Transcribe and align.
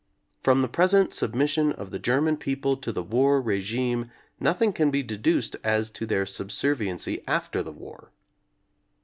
From 0.41 0.63
the 0.63 0.67
present 0.67 1.13
submission 1.13 1.73
of 1.73 1.91
the 1.91 1.99
German 1.99 2.35
people 2.37 2.75
to 2.75 2.91
the 2.91 3.03
war 3.03 3.39
re 3.39 3.61
gime 3.61 4.09
nothing 4.39 4.73
can 4.73 4.89
be 4.89 5.03
deduced 5.03 5.55
as 5.63 5.91
to 5.91 6.07
their 6.07 6.25
subservi 6.25 6.87
ency 6.89 7.23
after 7.27 7.61
the 7.61 7.71
war. 7.71 8.09